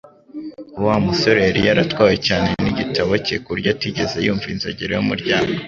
[0.85, 5.51] Wa musore yari yaratwawe cyane nigitabo cye kuburyo atigeze yumva inzogera yumuryango